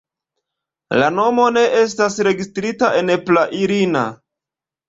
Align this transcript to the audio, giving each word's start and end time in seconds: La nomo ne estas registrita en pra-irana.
La 1.01 1.09
nomo 1.17 1.45
ne 1.57 1.63
estas 1.81 2.17
registrita 2.29 2.91
en 3.03 3.15
pra-irana. 3.29 4.05